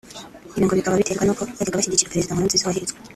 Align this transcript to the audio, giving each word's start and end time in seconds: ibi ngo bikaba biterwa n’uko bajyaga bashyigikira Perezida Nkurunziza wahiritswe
ibi 0.55 0.63
ngo 0.65 0.73
bikaba 0.79 0.99
biterwa 0.99 1.23
n’uko 1.25 1.41
bajyaga 1.57 1.79
bashyigikira 1.79 2.11
Perezida 2.13 2.33
Nkurunziza 2.33 2.67
wahiritswe 2.67 2.97